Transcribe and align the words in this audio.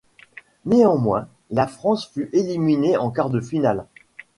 Néanmoins, 0.65 1.27
la 1.51 1.67
France 1.67 2.07
fut 2.07 2.27
éliminée 2.33 2.97
en 2.97 3.11
quart-de-finale. 3.11 3.85